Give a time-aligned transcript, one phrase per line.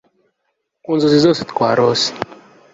[0.83, 2.09] ku nzozi zose twarose